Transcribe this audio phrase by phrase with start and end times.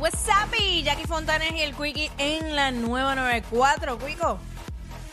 [0.00, 4.38] What's up, Jackie Fontanes y el Quickie en la nueva 94, Quico.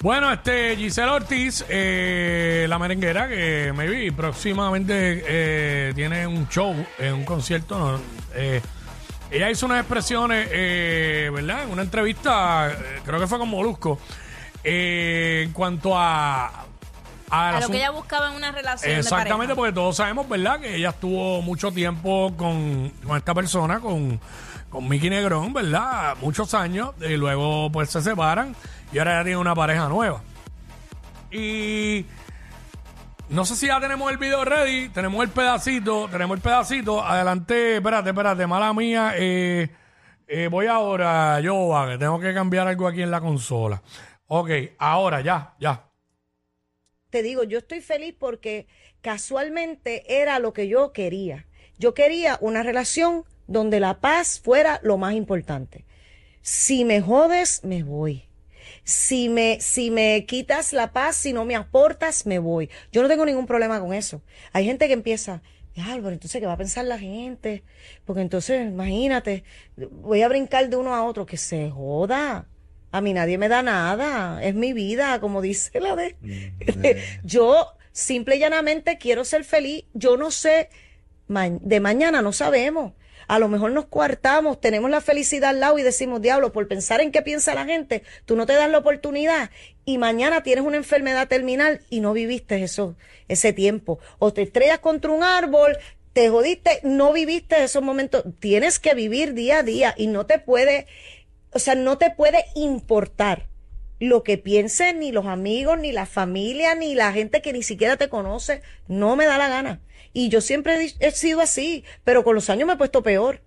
[0.02, 7.12] Bueno, este Giselle Ortiz, eh, la merenguera, que maybe próximamente eh, tiene un show, eh,
[7.12, 7.80] un concierto.
[7.80, 8.00] ¿no?
[8.36, 8.62] Eh,
[9.32, 11.64] ella hizo unas expresiones, ¿verdad?
[11.64, 12.72] En una entrevista,
[13.04, 14.00] creo que fue con Molusco,
[14.64, 16.65] en cuanto a.
[17.30, 20.60] A lo que ella buscaba en una relación Exactamente, porque todos sabemos, ¿verdad?
[20.60, 24.20] Que ella estuvo mucho tiempo con, con esta persona, con,
[24.70, 26.16] con Mickey Negrón, ¿verdad?
[26.22, 28.56] Muchos años, y luego pues se separan
[28.92, 30.22] y ahora ya tiene una pareja nueva.
[31.32, 32.06] Y
[33.30, 37.04] no sé si ya tenemos el video ready, tenemos el pedacito, tenemos el pedacito.
[37.04, 39.14] Adelante, espérate, espérate, mala mía.
[39.18, 39.70] eh,
[40.28, 43.82] eh, voy ahora, yo, que tengo que cambiar algo aquí en la consola.
[44.28, 45.84] Ok, ahora ya, ya.
[47.16, 48.68] Te digo, yo estoy feliz porque
[49.00, 51.48] casualmente era lo que yo quería.
[51.80, 55.86] Yo quería una relación donde la paz fuera lo más importante.
[56.42, 58.26] Si me jodes, me voy.
[58.84, 62.70] Si me, si me quitas la paz, si no me aportas, me voy.
[62.92, 64.22] Yo no tengo ningún problema con eso.
[64.52, 65.42] Hay gente que empieza,
[65.78, 67.64] Álvaro, entonces, ¿qué va a pensar la gente?
[68.04, 69.46] Porque entonces, imagínate,
[69.78, 72.50] voy a brincar de uno a otro, que se joda.
[72.96, 76.16] A mí nadie me da nada, es mi vida, como dice la de...
[77.26, 80.70] yo simple y llanamente quiero ser feliz, yo no sé,
[81.28, 82.94] de mañana no sabemos.
[83.28, 87.02] A lo mejor nos coartamos, tenemos la felicidad al lado y decimos, diablo, por pensar
[87.02, 89.50] en qué piensa la gente, tú no te das la oportunidad
[89.84, 92.96] y mañana tienes una enfermedad terminal y no viviste eso,
[93.28, 94.00] ese tiempo.
[94.20, 95.78] O te estrellas contra un árbol,
[96.14, 98.24] te jodiste, no viviste esos momentos.
[98.40, 100.88] Tienes que vivir día a día y no te puede,
[101.56, 103.48] o sea, no te puede importar
[104.02, 107.96] lo que piensen ni los amigos, ni la familia, ni la gente que ni siquiera
[107.96, 108.62] te conoce.
[108.90, 109.80] No me da la gana.
[110.12, 113.42] Y yo siempre he sido así, pero con los años me he puesto peor.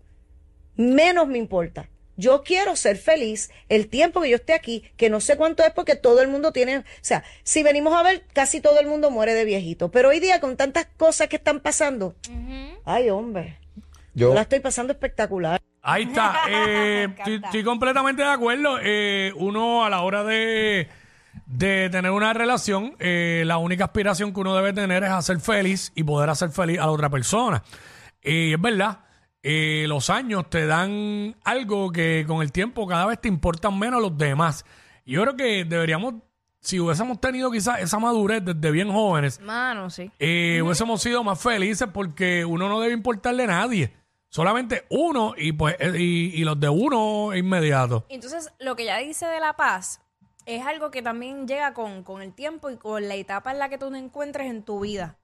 [0.74, 1.90] Menos me importa.
[2.16, 5.72] Yo quiero ser feliz el tiempo que yo esté aquí, que no sé cuánto es
[5.72, 9.10] porque todo el mundo tiene, o sea, si venimos a ver, casi todo el mundo
[9.10, 12.16] muere de viejito, pero hoy día con tantas cosas que están pasando,
[12.84, 13.58] ay hombre,
[14.14, 15.60] yo Yo, la estoy pasando espectacular.
[15.88, 16.42] Ahí está.
[16.50, 18.78] Eh, estoy, completamente de acuerdo.
[18.82, 20.88] Eh, uno a la hora de,
[21.46, 25.92] de tener una relación, eh, la única aspiración que uno debe tener es hacer feliz
[25.94, 27.62] y poder hacer feliz a la otra persona.
[28.22, 29.00] Y es verdad,
[29.42, 34.02] eh, los años te dan algo que con el tiempo cada vez te importan menos
[34.02, 34.64] los demás.
[35.06, 36.14] Yo creo que deberíamos,
[36.60, 40.10] si hubiésemos tenido quizás esa madurez desde bien jóvenes, Mano, sí.
[40.18, 43.92] eh, hubiésemos sido más felices porque uno no debe importarle a nadie.
[44.30, 48.04] Solamente uno y pues eh, y, y los de uno inmediato.
[48.08, 50.00] Entonces, lo que ella dice de la paz
[50.48, 53.68] es algo que también llega con, con el tiempo y con la etapa en la
[53.68, 55.18] que tú te encuentres en tu vida.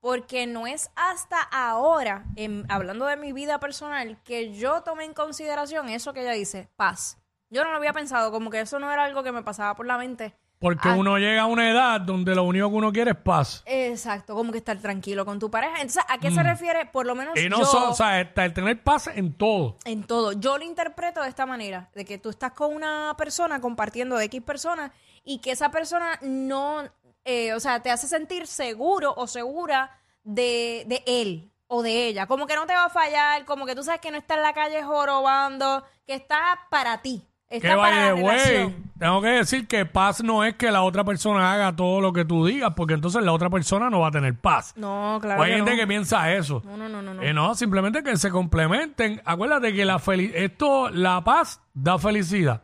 [0.00, 2.24] Porque no es hasta ahora,
[2.70, 7.18] hablando de mi vida personal, que yo tomé en consideración eso que ella dice, paz.
[7.50, 9.84] Yo no lo había pensado, como que eso no era algo que me pasaba por
[9.84, 10.34] la mente.
[10.60, 10.94] Porque Ah.
[10.94, 13.62] uno llega a una edad donde lo único que uno quiere es paz.
[13.64, 15.76] Exacto, como que estar tranquilo con tu pareja.
[15.76, 16.84] Entonces, ¿a qué se refiere?
[16.84, 17.64] Por lo menos Y no yo...
[17.64, 19.78] so- o sea, el, el tener paz en todo.
[19.86, 20.32] En todo.
[20.32, 24.26] Yo lo interpreto de esta manera, de que tú estás con una persona compartiendo de
[24.26, 24.90] X personas
[25.24, 26.84] y que esa persona no,
[27.24, 32.26] eh, o sea, te hace sentir seguro o segura de, de él o de ella.
[32.26, 34.42] Como que no te va a fallar, como que tú sabes que no está en
[34.42, 37.26] la calle jorobando, que está para ti.
[37.50, 38.22] Está Que para vaya la güey.
[38.36, 38.90] relación.
[38.98, 42.24] Tengo que decir que paz no es que la otra persona haga todo lo que
[42.24, 44.72] tú digas, porque entonces la otra persona no va a tener paz.
[44.76, 45.42] No, claro.
[45.42, 45.76] Hay que gente no.
[45.78, 46.62] que piensa eso.
[46.64, 47.14] No, no, no, no.
[47.14, 47.22] no.
[47.22, 49.20] Eh, no, simplemente que se complementen.
[49.24, 52.62] Acuérdate que la feli- esto, la paz da felicidad.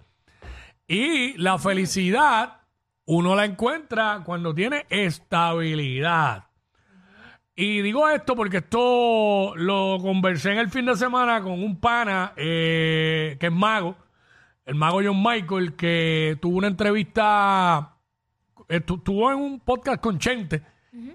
[0.86, 2.60] Y la felicidad
[3.06, 6.44] uno la encuentra cuando tiene estabilidad.
[7.54, 12.32] Y digo esto porque esto lo conversé en el fin de semana con un pana
[12.36, 13.96] eh, que es mago,
[14.66, 17.96] el mago John Michael, que tuvo una entrevista,
[18.68, 20.62] estu- estuvo en un podcast con Chente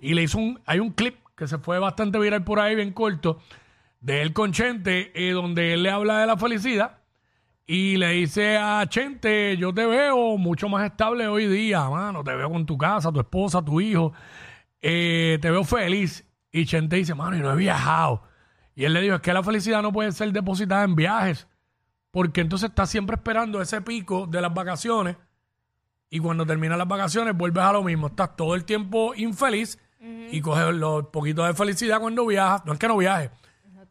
[0.02, 2.94] y le hizo un, hay un clip que se fue bastante viral por ahí, bien
[2.94, 3.40] corto,
[4.00, 6.98] de él con Chente, eh, donde él le habla de la felicidad
[7.68, 12.36] y le dice a Chente, yo te veo mucho más estable hoy día, mano, te
[12.36, 14.14] veo con tu casa, tu esposa, tu hijo,
[14.82, 16.28] eh, te veo feliz.
[16.52, 18.24] Y Chente dice, mano, y no he viajado.
[18.76, 21.48] Y él le dijo, es que la felicidad no puede ser depositada en viajes,
[22.12, 25.18] porque entonces estás siempre esperando ese pico de las vacaciones
[26.10, 29.80] y cuando terminan las vacaciones vuelves a lo mismo, estás todo el tiempo infeliz
[30.32, 33.30] y coges los poquitos de felicidad cuando viajas, no es que no viajes,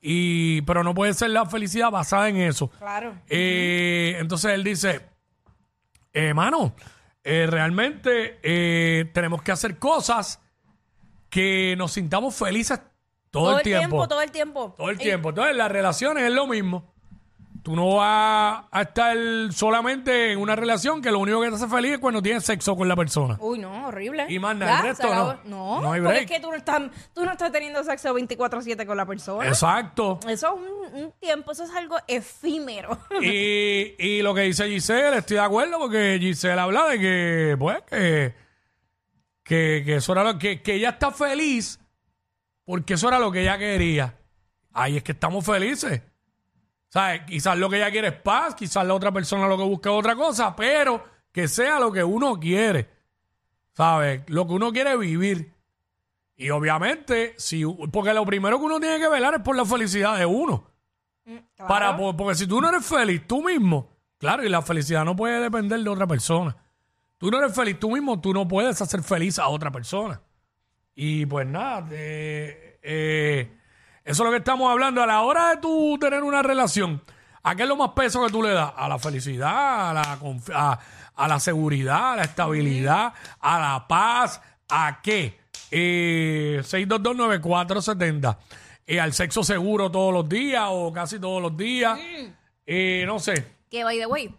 [0.03, 2.69] y, pero no puede ser la felicidad basada en eso.
[2.79, 3.15] Claro.
[3.29, 5.03] Eh, entonces él dice,
[6.13, 6.75] eh, mano,
[7.23, 10.41] eh, realmente eh, tenemos que hacer cosas
[11.29, 12.81] que nos sintamos felices
[13.31, 14.09] todo, el tiempo.
[14.09, 14.75] todo el tiempo.
[14.77, 15.29] Todo el tiempo.
[15.29, 16.93] Entonces, las relaciones es lo mismo.
[17.63, 19.17] Tú no vas a estar
[19.53, 22.75] solamente en una relación que lo único que te hace feliz es cuando tienes sexo
[22.77, 23.37] con la persona.
[23.41, 24.27] Uy, no, horrible.
[24.29, 25.35] Y más nada, el Ya, resto acabó.
[25.45, 25.77] no.
[25.77, 26.31] No, No hay porque break.
[26.31, 26.83] es que tú no estás,
[27.15, 29.47] tú no estás teniendo sexo 24-7 con la persona.
[29.49, 30.21] Exacto.
[30.27, 32.99] Eso es un, un tiempo, eso es algo efímero.
[33.21, 37.83] Y, y lo que dice Giselle, estoy de acuerdo porque Giselle habla de que, pues,
[37.83, 38.35] que,
[39.45, 41.79] que, que eso era lo que, que ella está feliz
[42.65, 44.15] porque eso era lo que ella quería.
[44.73, 46.01] Ahí es que estamos felices.
[46.91, 47.23] ¿Sabes?
[47.27, 49.97] Quizás lo que ella quiere es paz, quizás la otra persona lo que busca es
[49.97, 51.03] otra cosa, pero
[51.33, 52.91] que sea lo que uno quiere.
[53.73, 54.23] ¿Sabes?
[54.27, 55.55] Lo que uno quiere vivir.
[56.37, 60.19] Y obviamente, si, porque lo primero que uno tiene que velar es por la felicidad
[60.19, 60.69] de uno.
[61.25, 61.69] Claro.
[61.69, 63.89] Para, po- porque si tú no eres feliz tú mismo,
[64.19, 66.57] claro, y la felicidad no puede depender de otra persona.
[67.19, 70.21] Tú no eres feliz tú mismo, tú no puedes hacer feliz a otra persona.
[70.95, 73.60] Y pues nada, eh, eh,
[74.11, 75.03] eso es lo que estamos hablando.
[75.03, 77.01] A la hora de tú tener una relación,
[77.45, 78.73] ¿a qué es lo más peso que tú le das?
[78.77, 80.19] A la felicidad, a la,
[80.55, 80.79] a,
[81.15, 85.39] a la seguridad, a la estabilidad, a la paz, ¿a qué?
[85.71, 88.37] Eh, 6229470.
[88.87, 91.97] Eh, al sexo seguro todos los días o casi todos los días.
[92.67, 93.47] Eh, no sé.
[93.71, 94.35] Que, by the way,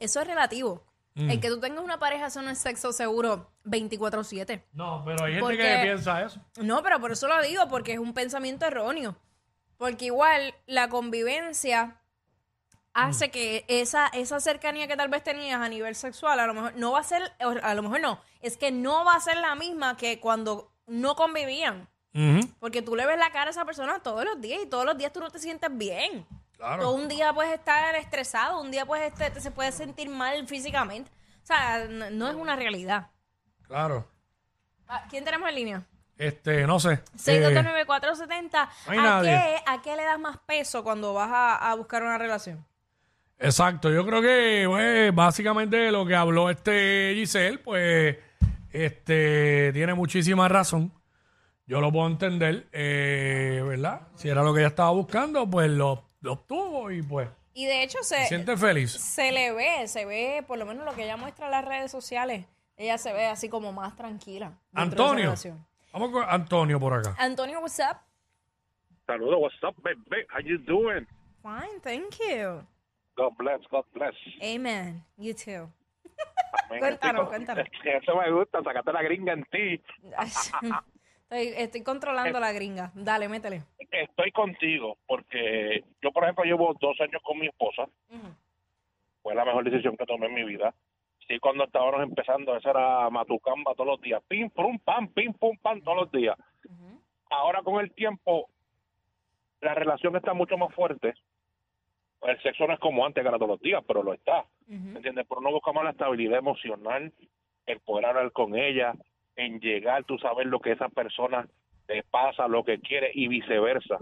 [0.00, 0.84] eso es relativo.
[1.16, 1.30] Mm.
[1.30, 4.64] El que tú tengas una pareja, eso no es sexo seguro 24-7.
[4.72, 6.40] No, pero hay gente Porque- que piensa eso.
[6.60, 9.16] No, pero por eso lo digo, porque es un pensamiento erróneo.
[9.76, 12.00] Porque igual la convivencia
[12.94, 16.76] hace que esa, esa cercanía que tal vez tenías a nivel sexual, a lo mejor
[16.76, 19.54] no va a ser, a lo mejor no, es que no va a ser la
[19.56, 21.88] misma que cuando no convivían.
[22.60, 24.96] Porque tú le ves la cara a esa persona todos los días y todos los
[24.96, 26.24] días tú no te sientes bien.
[26.64, 26.92] Claro.
[26.92, 31.10] Un día puedes estar estresado, un día puedes este, se puede sentir mal físicamente.
[31.42, 33.08] O sea, no, no es una realidad.
[33.66, 34.08] Claro.
[34.88, 35.82] Ah, ¿Quién tenemos en línea?
[36.16, 36.94] Este, no sé.
[36.94, 38.50] Eh, 6229470.
[38.86, 39.30] no hay ¿A nadie.
[39.30, 42.64] qué, ¿A qué le das más peso cuando vas a, a buscar una relación?
[43.38, 48.16] Exacto, yo creo que pues, básicamente lo que habló este Giselle, pues
[48.72, 50.94] este tiene muchísima razón.
[51.66, 54.08] Yo lo puedo entender, eh, ¿verdad?
[54.14, 57.82] Si era lo que ella estaba buscando, pues lo, lo obtuvo y pues Y de
[57.82, 58.90] hecho se, se siente feliz.
[58.92, 61.90] se le ve, se ve, por lo menos lo que ella muestra en las redes
[61.90, 64.52] sociales, ella se ve así como más tranquila.
[64.72, 65.34] Antonio,
[65.92, 67.14] vamos con Antonio por acá.
[67.18, 67.98] Antonio, what's up?
[69.06, 70.24] Saludos, what's up, baby?
[70.30, 71.06] How you doing?
[71.42, 72.66] Fine, thank you.
[73.16, 74.14] God bless, God bless.
[74.42, 75.04] Amen.
[75.18, 75.70] You too.
[76.70, 76.78] Amén.
[76.80, 77.68] Cuéntanos, cuéntanos.
[77.84, 79.80] Eso me gusta, sacate la gringa en ti.
[81.24, 82.92] Estoy, estoy controlando la gringa.
[82.94, 83.62] Dale, métele.
[83.94, 87.86] Estoy contigo porque yo, por ejemplo, llevo dos años con mi esposa.
[89.22, 90.74] Fue la mejor decisión que tomé en mi vida.
[91.28, 94.22] Sí, cuando estábamos empezando, eso era matucamba todos los días.
[94.28, 96.36] Pim, pum, pam, pim, pum, pam, todos los días.
[97.30, 98.48] Ahora con el tiempo,
[99.60, 101.14] la relación está mucho más fuerte.
[102.22, 104.44] El sexo no es como antes, que era todos los días, pero lo está.
[104.66, 105.26] ¿Me entiendes?
[105.28, 107.12] Pero uno busca más la estabilidad emocional,
[107.66, 108.94] el poder hablar con ella,
[109.36, 111.46] en llegar, tú sabes lo que esa persona
[111.86, 113.98] te pasa, lo que quiere y viceversa.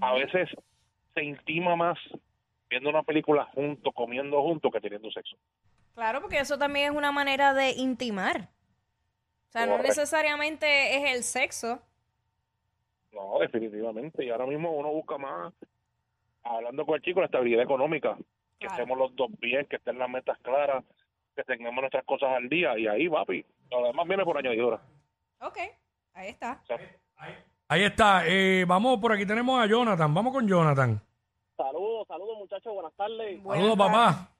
[0.00, 0.48] A veces
[1.14, 1.98] se intima más
[2.68, 5.36] viendo una película junto, comiendo junto, que teniendo sexo.
[5.94, 8.48] Claro, porque eso también es una manera de intimar.
[9.48, 11.80] O sea, no necesariamente es el sexo.
[13.12, 14.24] No, definitivamente.
[14.24, 15.54] Y ahora mismo uno busca más,
[16.42, 18.16] hablando con el chico, la estabilidad económica.
[18.58, 20.84] Que estemos los dos bien, que estén las metas claras,
[21.34, 22.78] que tengamos nuestras cosas al día.
[22.78, 24.80] Y ahí, papi, lo demás viene por añadidura.
[25.40, 25.58] Ok,
[26.18, 26.60] ahí está.
[27.68, 31.00] Ahí está, eh, vamos, por aquí tenemos a Jonathan, vamos con Jonathan.
[31.56, 33.42] Saludos, saludos muchachos, buenas tardes.
[33.42, 34.30] Buenas Saludos, papá.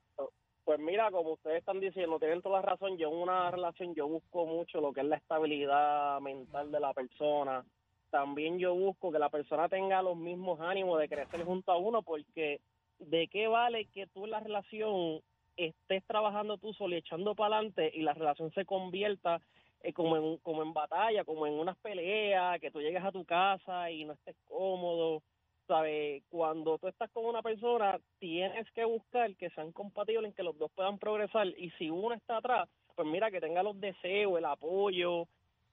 [0.65, 2.97] Pues mira, como ustedes están diciendo, tienen toda la razón.
[2.97, 6.93] Yo en una relación yo busco mucho lo que es la estabilidad mental de la
[6.93, 7.63] persona.
[8.11, 12.01] También yo busco que la persona tenga los mismos ánimos de crecer junto a uno,
[12.03, 12.61] porque
[12.99, 15.21] ¿de qué vale que tú en la relación
[15.57, 19.41] estés trabajando tú solo y echando para adelante y la relación se convierta
[19.81, 23.23] eh, como, en, como en batalla, como en unas peleas, que tú llegues a tu
[23.25, 25.21] casa y no estés cómodo?
[25.67, 26.23] ¿sabes?
[26.29, 30.57] Cuando tú estás con una persona, tienes que buscar que sean compatibles, en que los
[30.57, 31.45] dos puedan progresar.
[31.57, 35.27] Y si uno está atrás, pues mira, que tenga los deseos, el apoyo,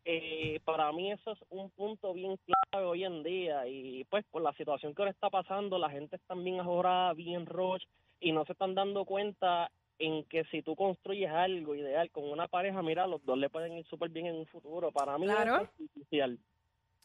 [0.08, 4.44] Eh, para mí eso es un punto bien clave hoy en día y pues con
[4.44, 7.88] la situación que ahora está pasando, la gente está bien ahora bien roche
[8.20, 12.48] y no se están dando cuenta en que si tú construyes algo ideal con una
[12.48, 14.90] pareja, mira, los dos le pueden ir súper bien en un futuro.
[14.92, 15.62] Para mí Claro.
[15.80, 16.38] es crucial.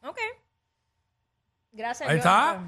[0.03, 0.19] Ok.
[1.71, 2.09] Gracias.
[2.09, 2.61] Ahí está.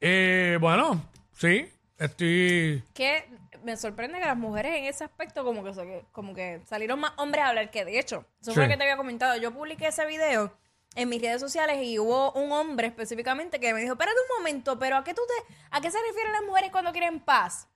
[0.00, 1.00] Eh, bueno,
[1.32, 1.66] sí,
[1.98, 2.82] estoy...
[2.94, 3.24] Que
[3.62, 7.44] me sorprende que las mujeres en ese aspecto como que, como que salieron más hombres
[7.44, 8.24] a hablar que de hecho.
[8.40, 8.68] Eso fue Sí.
[8.68, 9.36] lo que te había comentado.
[9.36, 10.52] Yo publiqué ese video
[10.96, 14.78] en mis redes sociales y hubo un hombre específicamente que me dijo, espérate un momento,
[14.78, 17.68] pero ¿a qué, tú te, ¿a qué se refieren las mujeres cuando quieren paz?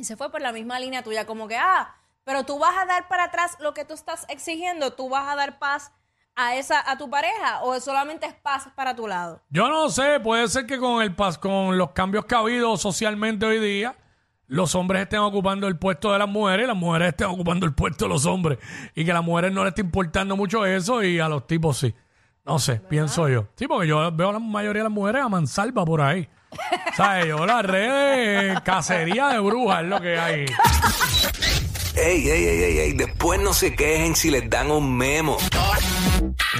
[0.00, 2.86] Y se fue por la misma línea tuya, como que, ah, pero tú vas a
[2.86, 5.92] dar para atrás lo que tú estás exigiendo, tú vas a dar paz
[6.34, 9.42] a esa a tu pareja o solamente es paz para tu lado.
[9.50, 12.78] Yo no sé, puede ser que con el pas con los cambios que ha habido
[12.78, 13.94] socialmente hoy día,
[14.46, 17.74] los hombres estén ocupando el puesto de las mujeres y las mujeres estén ocupando el
[17.74, 18.58] puesto de los hombres.
[18.94, 21.76] Y que a las mujeres no les esté importando mucho eso y a los tipos
[21.76, 21.94] sí.
[22.46, 23.48] No sé, pienso yo.
[23.54, 26.26] Sí, porque yo veo a la mayoría de las mujeres a mansalva por ahí.
[26.96, 27.26] ¿Sabes?
[27.26, 30.46] Yo las redes, cacería de brujas es lo que hay.
[31.96, 35.36] Ey, ey, ey, ey, ey, después no se quejen si les dan un memo.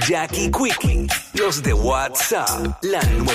[0.07, 3.33] Jackie Quickie, los de WhatsApp, la 9.